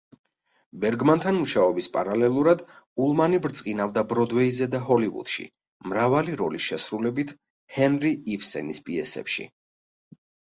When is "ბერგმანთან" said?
0.83-1.35